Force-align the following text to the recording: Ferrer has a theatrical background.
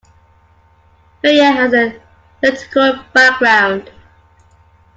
Ferrer 1.21 1.51
has 1.51 1.73
a 1.75 2.01
theatrical 2.41 3.03
background. 3.13 3.91